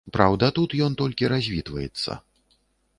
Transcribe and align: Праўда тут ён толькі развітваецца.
Праўда 0.15 0.45
тут 0.59 0.69
ён 0.87 0.97
толькі 1.03 1.31
развітваецца. 1.37 2.21